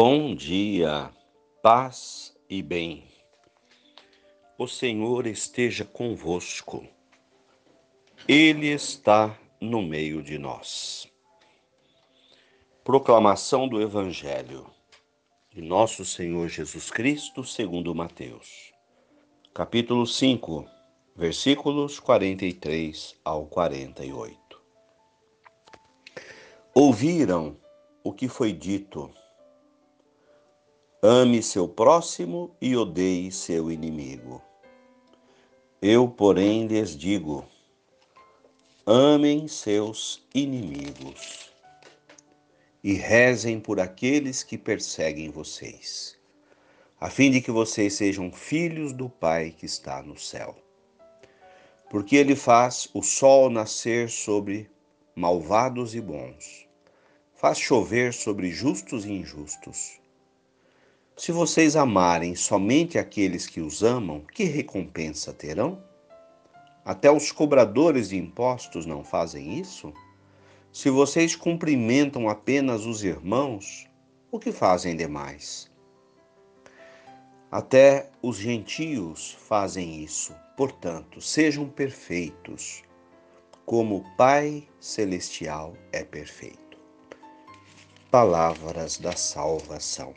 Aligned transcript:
Bom 0.00 0.32
dia, 0.32 1.10
paz 1.60 2.32
e 2.48 2.62
bem. 2.62 3.02
O 4.56 4.68
Senhor 4.68 5.26
esteja 5.26 5.84
convosco. 5.84 6.86
Ele 8.28 8.68
está 8.68 9.36
no 9.60 9.82
meio 9.82 10.22
de 10.22 10.38
nós. 10.38 11.10
Proclamação 12.84 13.66
do 13.66 13.82
Evangelho 13.82 14.70
de 15.50 15.60
Nosso 15.60 16.04
Senhor 16.04 16.46
Jesus 16.48 16.92
Cristo, 16.92 17.42
segundo 17.42 17.92
Mateus. 17.92 18.72
Capítulo 19.52 20.06
5, 20.06 20.64
versículos 21.16 21.98
43 21.98 23.16
ao 23.24 23.46
48. 23.46 24.62
Ouviram 26.72 27.56
o 28.04 28.12
que 28.12 28.28
foi 28.28 28.52
dito 28.52 29.12
Ame 31.00 31.44
seu 31.44 31.68
próximo 31.68 32.56
e 32.60 32.74
odeie 32.76 33.30
seu 33.30 33.70
inimigo. 33.70 34.42
Eu, 35.80 36.08
porém, 36.08 36.66
lhes 36.66 36.96
digo: 36.96 37.46
amem 38.84 39.46
seus 39.46 40.26
inimigos 40.34 41.52
e 42.82 42.94
rezem 42.94 43.60
por 43.60 43.78
aqueles 43.78 44.42
que 44.42 44.58
perseguem 44.58 45.30
vocês, 45.30 46.18
a 47.00 47.08
fim 47.08 47.30
de 47.30 47.40
que 47.40 47.52
vocês 47.52 47.94
sejam 47.94 48.32
filhos 48.32 48.92
do 48.92 49.08
Pai 49.08 49.54
que 49.56 49.66
está 49.66 50.02
no 50.02 50.18
céu. 50.18 50.56
Porque 51.88 52.16
ele 52.16 52.34
faz 52.34 52.88
o 52.92 53.04
sol 53.04 53.48
nascer 53.48 54.10
sobre 54.10 54.68
malvados 55.14 55.94
e 55.94 56.00
bons, 56.00 56.66
faz 57.36 57.56
chover 57.56 58.12
sobre 58.12 58.50
justos 58.50 59.04
e 59.04 59.12
injustos 59.12 60.00
se 61.18 61.32
vocês 61.32 61.74
amarem 61.74 62.36
somente 62.36 62.96
aqueles 62.96 63.44
que 63.44 63.60
os 63.60 63.82
amam, 63.82 64.20
que 64.32 64.44
recompensa 64.44 65.32
terão? 65.32 65.82
Até 66.84 67.10
os 67.10 67.32
cobradores 67.32 68.10
de 68.10 68.16
impostos 68.16 68.86
não 68.86 69.02
fazem 69.02 69.58
isso? 69.58 69.92
Se 70.72 70.88
vocês 70.88 71.34
cumprimentam 71.34 72.28
apenas 72.28 72.86
os 72.86 73.02
irmãos, 73.02 73.88
o 74.30 74.38
que 74.38 74.52
fazem 74.52 74.96
demais? 74.96 75.68
Até 77.50 78.10
os 78.22 78.36
gentios 78.36 79.36
fazem 79.40 80.00
isso. 80.04 80.32
Portanto, 80.56 81.20
sejam 81.20 81.68
perfeitos, 81.68 82.84
como 83.66 83.96
o 83.96 84.16
Pai 84.16 84.68
Celestial 84.78 85.74
é 85.90 86.04
perfeito. 86.04 86.78
Palavras 88.08 88.98
da 88.98 89.16
salvação. 89.16 90.14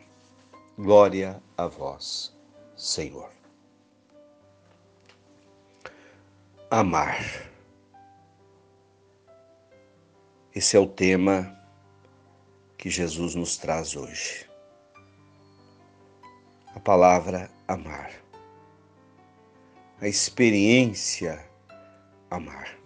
Glória 0.77 1.43
a 1.57 1.67
vós, 1.67 2.33
Senhor. 2.77 3.29
Amar. 6.69 7.19
Esse 10.55 10.77
é 10.77 10.79
o 10.79 10.87
tema 10.87 11.57
que 12.77 12.89
Jesus 12.89 13.35
nos 13.35 13.57
traz 13.57 13.97
hoje. 13.97 14.49
A 16.73 16.79
palavra 16.79 17.51
amar. 17.67 18.13
A 19.99 20.07
experiência 20.07 21.45
amar. 22.29 22.77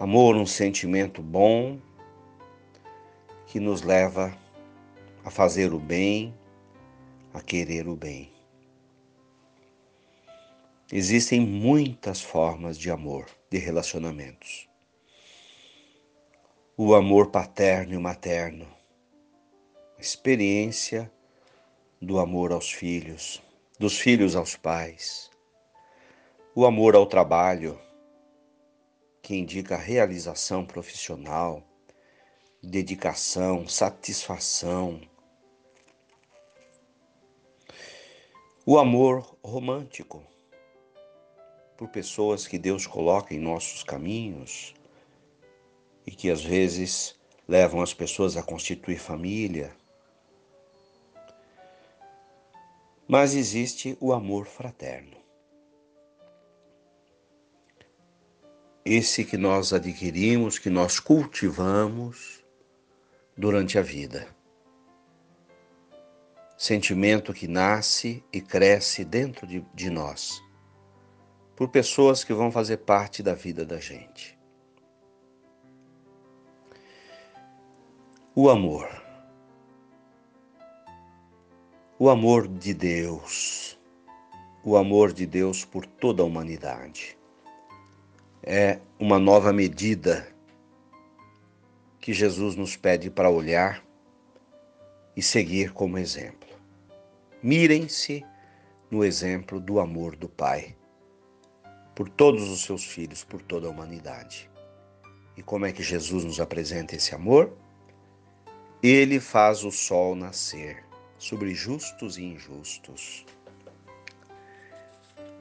Amor, 0.00 0.34
um 0.34 0.44
sentimento 0.44 1.22
bom 1.22 1.78
que 3.46 3.60
nos 3.60 3.82
leva 3.82 4.41
a 5.24 5.30
fazer 5.30 5.72
o 5.72 5.78
bem, 5.78 6.34
a 7.32 7.40
querer 7.40 7.86
o 7.88 7.96
bem. 7.96 8.32
Existem 10.90 11.40
muitas 11.40 12.20
formas 12.20 12.76
de 12.76 12.90
amor, 12.90 13.26
de 13.50 13.58
relacionamentos. 13.58 14.68
O 16.76 16.94
amor 16.94 17.30
paterno 17.30 17.94
e 17.94 17.98
materno, 17.98 18.66
a 19.96 20.00
experiência 20.00 21.10
do 22.00 22.18
amor 22.18 22.52
aos 22.52 22.70
filhos, 22.70 23.42
dos 23.78 23.98
filhos 23.98 24.34
aos 24.36 24.56
pais, 24.56 25.30
o 26.54 26.66
amor 26.66 26.94
ao 26.94 27.06
trabalho, 27.06 27.80
que 29.22 29.36
indica 29.36 29.76
realização 29.76 30.66
profissional, 30.66 31.62
dedicação, 32.62 33.66
satisfação, 33.66 35.00
O 38.64 38.78
amor 38.78 39.36
romântico 39.42 40.24
por 41.76 41.88
pessoas 41.88 42.46
que 42.46 42.56
Deus 42.56 42.86
coloca 42.86 43.34
em 43.34 43.38
nossos 43.40 43.82
caminhos 43.82 44.72
e 46.06 46.12
que 46.12 46.30
às 46.30 46.44
vezes 46.44 47.18
levam 47.48 47.82
as 47.82 47.92
pessoas 47.92 48.36
a 48.36 48.42
constituir 48.42 49.00
família. 49.00 49.74
Mas 53.08 53.34
existe 53.34 53.98
o 54.00 54.12
amor 54.12 54.46
fraterno. 54.46 55.16
Esse 58.84 59.24
que 59.24 59.36
nós 59.36 59.72
adquirimos, 59.72 60.60
que 60.60 60.70
nós 60.70 61.00
cultivamos 61.00 62.44
durante 63.36 63.76
a 63.76 63.82
vida 63.82 64.32
sentimento 66.62 67.34
que 67.34 67.48
nasce 67.48 68.22
e 68.32 68.40
cresce 68.40 69.04
dentro 69.04 69.48
de, 69.48 69.66
de 69.74 69.90
nós, 69.90 70.40
por 71.56 71.66
pessoas 71.66 72.22
que 72.22 72.32
vão 72.32 72.52
fazer 72.52 72.76
parte 72.76 73.20
da 73.20 73.34
vida 73.34 73.66
da 73.66 73.80
gente. 73.80 74.38
O 78.32 78.48
amor. 78.48 78.88
O 81.98 82.08
amor 82.08 82.46
de 82.46 82.72
Deus. 82.72 83.76
O 84.62 84.76
amor 84.76 85.12
de 85.12 85.26
Deus 85.26 85.64
por 85.64 85.84
toda 85.84 86.22
a 86.22 86.26
humanidade. 86.26 87.18
É 88.40 88.78
uma 89.00 89.18
nova 89.18 89.52
medida 89.52 90.32
que 91.98 92.12
Jesus 92.12 92.54
nos 92.54 92.76
pede 92.76 93.10
para 93.10 93.28
olhar 93.28 93.84
e 95.16 95.20
seguir 95.20 95.72
como 95.72 95.98
exemplo. 95.98 96.51
Mirem-se 97.42 98.24
no 98.88 99.04
exemplo 99.04 99.58
do 99.58 99.80
amor 99.80 100.14
do 100.14 100.28
Pai 100.28 100.76
por 101.92 102.08
todos 102.08 102.48
os 102.48 102.62
seus 102.62 102.84
filhos, 102.84 103.24
por 103.24 103.42
toda 103.42 103.66
a 103.66 103.70
humanidade. 103.70 104.48
E 105.36 105.42
como 105.42 105.66
é 105.66 105.72
que 105.72 105.82
Jesus 105.82 106.24
nos 106.24 106.38
apresenta 106.38 106.94
esse 106.94 107.14
amor? 107.14 107.52
Ele 108.82 109.18
faz 109.18 109.64
o 109.64 109.72
sol 109.72 110.14
nascer 110.14 110.84
sobre 111.18 111.52
justos 111.54 112.16
e 112.16 112.22
injustos. 112.22 113.24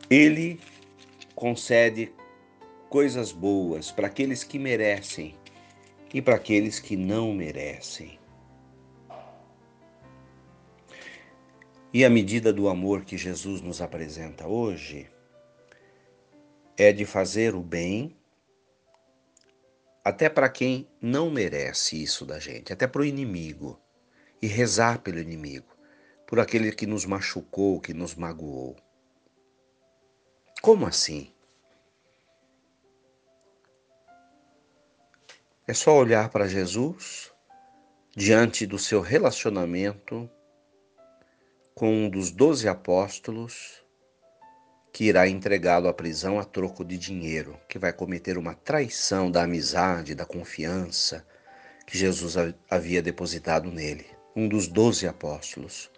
Ele 0.09 0.59
concede 1.35 2.11
coisas 2.89 3.31
boas 3.31 3.91
para 3.91 4.07
aqueles 4.07 4.43
que 4.43 4.57
merecem 4.57 5.35
e 6.13 6.21
para 6.21 6.35
aqueles 6.35 6.79
que 6.79 6.95
não 6.95 7.33
merecem. 7.33 8.20
E 11.93 12.05
a 12.05 12.09
medida 12.09 12.53
do 12.53 12.69
amor 12.69 13.03
que 13.03 13.17
Jesus 13.17 13.61
nos 13.61 13.81
apresenta 13.81 14.47
hoje 14.47 15.09
é 16.77 16.93
de 16.93 17.05
fazer 17.05 17.53
o 17.53 17.61
bem 17.61 18.15
até 20.03 20.29
para 20.29 20.49
quem 20.49 20.87
não 21.01 21.29
merece 21.29 22.01
isso 22.01 22.25
da 22.25 22.39
gente, 22.39 22.71
até 22.71 22.87
para 22.87 23.01
o 23.01 23.05
inimigo, 23.05 23.79
e 24.41 24.47
rezar 24.47 24.99
pelo 24.99 25.19
inimigo, 25.19 25.67
por 26.25 26.39
aquele 26.39 26.71
que 26.71 26.87
nos 26.87 27.05
machucou, 27.05 27.79
que 27.79 27.93
nos 27.93 28.15
magoou. 28.15 28.75
Como 30.61 30.87
assim? 30.87 31.31
É 35.67 35.73
só 35.73 35.95
olhar 35.95 36.29
para 36.29 36.47
Jesus 36.47 37.31
diante 38.15 38.65
do 38.65 38.79
seu 38.79 39.01
relacionamento 39.01 40.29
com 41.73 42.05
um 42.05 42.09
dos 42.09 42.31
doze 42.31 42.67
apóstolos 42.67 43.83
que 44.93 45.05
irá 45.05 45.27
entregá-lo 45.27 45.87
à 45.87 45.93
prisão 45.93 46.39
a 46.39 46.43
troco 46.43 46.83
de 46.83 46.97
dinheiro, 46.97 47.57
que 47.69 47.79
vai 47.79 47.93
cometer 47.93 48.37
uma 48.37 48.53
traição 48.53 49.31
da 49.31 49.43
amizade, 49.43 50.13
da 50.13 50.25
confiança 50.25 51.25
que 51.87 51.97
Jesus 51.97 52.35
havia 52.69 53.01
depositado 53.01 53.71
nele. 53.71 54.05
Um 54.35 54.47
dos 54.47 54.67
doze 54.67 55.07
apóstolos, 55.07 55.89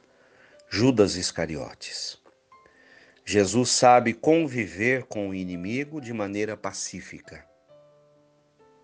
Judas 0.70 1.16
Iscariotes. 1.16 2.22
Jesus 3.26 3.69
sabe 3.69 4.14
conviver 4.14 5.06
com 5.06 5.30
o 5.30 5.34
inimigo 5.34 6.02
de 6.02 6.14
maneira 6.14 6.58
pacífica. 6.58 7.48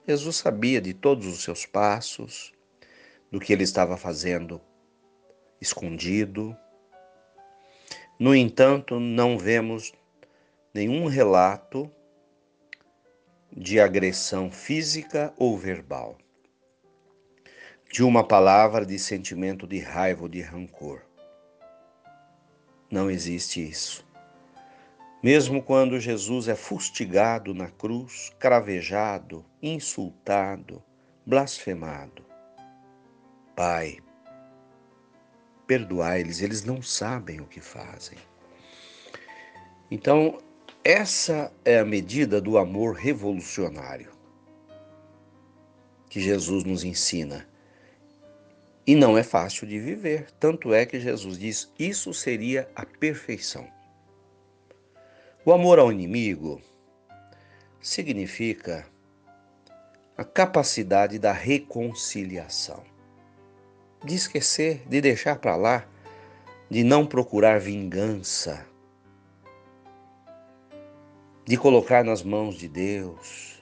Jesus 0.07 0.37
sabia 0.37 0.81
de 0.81 0.93
todos 0.93 1.27
os 1.27 1.43
seus 1.43 1.65
passos, 1.65 2.53
do 3.31 3.39
que 3.39 3.53
ele 3.53 3.63
estava 3.63 3.97
fazendo 3.97 4.61
escondido. 5.61 6.57
No 8.19 8.35
entanto, 8.35 8.99
não 8.99 9.37
vemos 9.37 9.93
nenhum 10.73 11.07
relato 11.07 11.89
de 13.49 13.79
agressão 13.79 14.51
física 14.51 15.33
ou 15.37 15.57
verbal, 15.57 16.17
de 17.89 18.03
uma 18.03 18.21
palavra 18.21 18.85
de 18.85 18.99
sentimento 18.99 19.65
de 19.65 19.79
raiva 19.79 20.23
ou 20.23 20.27
de 20.27 20.41
rancor. 20.41 21.01
Não 22.91 23.09
existe 23.09 23.65
isso. 23.65 24.05
Mesmo 25.23 25.63
quando 25.63 25.97
Jesus 25.97 26.49
é 26.49 26.55
fustigado 26.55 27.53
na 27.53 27.69
cruz, 27.69 28.33
cravejado, 28.37 29.45
insultado, 29.61 30.83
blasfemado. 31.25 32.25
Pai, 33.55 33.99
perdoai-lhes, 35.69 36.41
eles 36.41 36.63
não 36.63 36.81
sabem 36.81 37.39
o 37.39 37.45
que 37.45 37.61
fazem. 37.61 38.17
Então, 39.91 40.39
essa 40.83 41.53
é 41.63 41.77
a 41.77 41.85
medida 41.85 42.41
do 42.41 42.57
amor 42.57 42.95
revolucionário 42.95 44.11
que 46.09 46.19
Jesus 46.19 46.63
nos 46.63 46.83
ensina. 46.83 47.47
E 48.87 48.95
não 48.95 49.15
é 49.15 49.21
fácil 49.21 49.67
de 49.67 49.77
viver, 49.77 50.31
tanto 50.39 50.73
é 50.73 50.87
que 50.87 50.99
Jesus 50.99 51.37
diz: 51.37 51.71
isso 51.77 52.15
seria 52.15 52.67
a 52.75 52.83
perfeição. 52.83 53.69
O 55.45 55.53
amor 55.53 55.77
ao 55.77 55.91
inimigo 55.91 56.59
significa 57.79 58.87
a 60.17 60.23
capacidade 60.23 61.19
da 61.19 61.31
reconciliação, 61.31 62.83
de 64.03 64.15
esquecer, 64.15 64.83
de 64.87 65.01
deixar 65.01 65.39
para 65.39 65.55
lá, 65.55 65.85
de 66.69 66.83
não 66.83 67.05
procurar 67.05 67.59
vingança, 67.59 68.65
de 71.45 71.57
colocar 71.57 72.03
nas 72.03 72.23
mãos 72.23 72.55
de 72.55 72.67
Deus, 72.67 73.61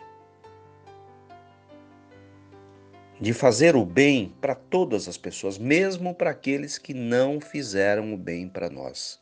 de 3.19 3.33
fazer 3.33 3.75
o 3.75 3.83
bem 3.83 4.35
para 4.39 4.53
todas 4.53 5.07
as 5.07 5.17
pessoas, 5.17 5.57
mesmo 5.57 6.13
para 6.13 6.29
aqueles 6.29 6.77
que 6.77 6.93
não 6.93 7.41
fizeram 7.41 8.13
o 8.13 8.17
bem 8.17 8.47
para 8.47 8.69
nós. 8.69 9.19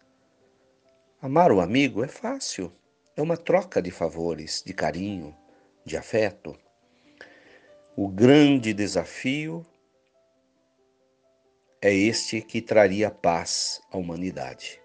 Amar 1.22 1.52
o 1.52 1.62
amigo 1.62 2.04
é 2.04 2.08
fácil, 2.08 2.72
é 3.16 3.22
uma 3.22 3.38
troca 3.38 3.82
de 3.82 3.92
favores, 3.92 4.62
de 4.66 4.74
carinho, 4.74 5.36
de 5.86 5.96
afeto. 5.96 6.58
O 7.96 8.10
grande 8.10 8.74
desafio 8.74 9.66
é 11.86 11.94
este 11.94 12.42
que 12.42 12.62
traria 12.62 13.12
paz 13.12 13.82
à 13.92 13.98
humanidade. 13.98 14.82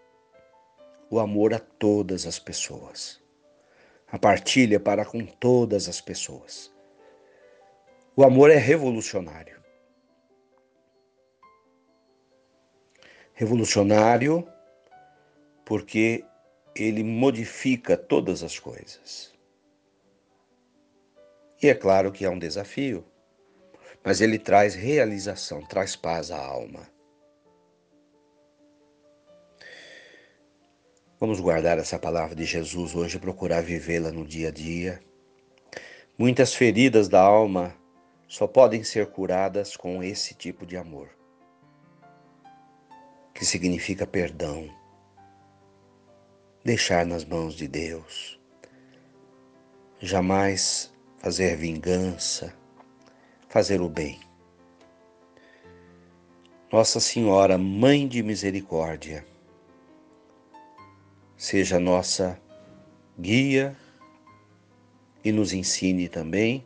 O 1.10 1.18
amor 1.18 1.54
a 1.54 1.58
todas 1.58 2.26
as 2.26 2.38
pessoas 2.38 3.20
a 4.12 4.18
partilha 4.18 4.80
para 4.80 5.04
com 5.04 5.24
todas 5.24 5.88
as 5.88 6.00
pessoas. 6.00 6.74
O 8.16 8.24
amor 8.24 8.50
é 8.50 8.56
revolucionário. 8.56 9.60
Revolucionário 13.32 14.46
porque 15.64 16.24
ele 16.74 17.04
modifica 17.04 17.96
todas 17.96 18.42
as 18.42 18.58
coisas. 18.58 19.32
E 21.62 21.68
é 21.68 21.74
claro 21.74 22.10
que 22.10 22.24
é 22.24 22.30
um 22.30 22.38
desafio, 22.38 23.04
mas 24.04 24.20
ele 24.20 24.38
traz 24.38 24.74
realização, 24.74 25.62
traz 25.62 25.94
paz 25.94 26.30
à 26.30 26.38
alma. 26.38 26.88
Vamos 31.18 31.38
guardar 31.38 31.78
essa 31.78 31.98
palavra 31.98 32.34
de 32.34 32.46
Jesus 32.46 32.94
hoje 32.94 33.18
e 33.18 33.20
procurar 33.20 33.60
vivê-la 33.60 34.10
no 34.10 34.26
dia 34.26 34.48
a 34.48 34.50
dia. 34.50 35.00
Muitas 36.16 36.54
feridas 36.54 37.08
da 37.08 37.20
alma 37.20 37.74
só 38.26 38.46
podem 38.46 38.82
ser 38.82 39.06
curadas 39.06 39.76
com 39.76 40.02
esse 40.02 40.34
tipo 40.34 40.64
de 40.64 40.76
amor, 40.76 41.10
que 43.34 43.44
significa 43.44 44.06
perdão, 44.06 44.70
deixar 46.64 47.04
nas 47.04 47.24
mãos 47.24 47.54
de 47.54 47.68
Deus, 47.68 48.40
jamais 49.98 50.90
fazer 51.18 51.56
vingança, 51.56 52.54
fazer 53.50 53.80
o 53.80 53.88
bem. 53.88 54.20
Nossa 56.72 57.00
Senhora, 57.00 57.58
Mãe 57.58 58.06
de 58.06 58.22
Misericórdia, 58.22 59.26
seja 61.36 61.80
nossa 61.80 62.40
guia 63.18 63.76
e 65.24 65.32
nos 65.32 65.52
ensine 65.52 66.08
também. 66.08 66.64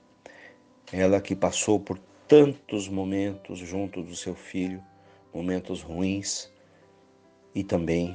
Ela 0.93 1.23
que 1.23 1.35
passou 1.35 1.81
por 1.81 1.99
tantos 2.29 2.87
momentos 2.87 3.59
junto 3.59 4.03
do 4.03 4.15
seu 4.15 4.35
filho, 4.35 4.85
momentos 5.33 5.81
ruins, 5.81 6.53
e 7.55 7.65
também 7.65 8.15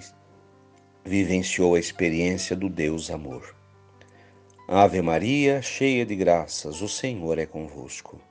vivenciou 1.03 1.73
a 1.73 1.79
experiência 1.79 2.55
do 2.55 2.69
Deus 2.69 3.09
amor. 3.09 3.55
Ave 4.67 5.01
Maria, 5.01 5.59
cheia 5.59 6.05
de 6.05 6.15
graças, 6.15 6.83
o 6.83 6.87
Senhor 6.87 7.39
é 7.39 7.47
convosco. 7.47 8.28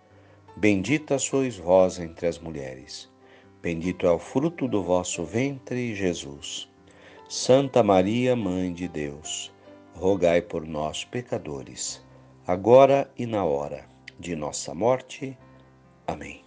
Bendita 0.59 1.21
sois 1.21 1.57
vós 1.57 2.01
entre 2.01 2.27
as 2.27 2.37
mulheres. 2.37 3.09
Bendito 3.63 4.09
é 4.09 4.11
o 4.11 4.19
fruto 4.19 4.67
do 4.67 4.83
vosso 4.83 5.25
ventre, 5.25 5.95
Jesus. 5.95 6.69
Santa 7.29 7.81
Maria, 7.81 8.35
Mãe 8.35 8.73
de 8.73 8.89
Deus, 8.89 9.55
rogai 9.95 10.43
por 10.43 10.67
nós, 10.67 11.05
pecadores, 11.05 12.05
agora 12.45 13.09
e 13.17 13.25
na 13.25 13.45
hora 13.45 13.87
de 14.19 14.35
nossa 14.35 14.75
morte. 14.75 15.39
Amém. 16.05 16.45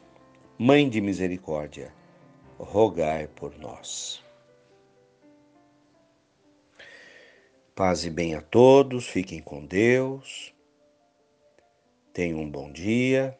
Mãe 0.60 0.90
de 0.90 1.00
misericórdia, 1.00 1.94
rogai 2.60 3.30
por 3.30 3.58
nós. 3.60 4.22
Paz 7.74 8.04
e 8.04 8.10
bem 8.10 8.36
a 8.36 8.42
todos, 8.42 9.08
fiquem 9.08 9.42
com 9.42 9.66
Deus. 9.66 10.54
Tenham 12.12 12.40
um 12.40 12.52
bom 12.52 12.70
dia. 12.70 13.40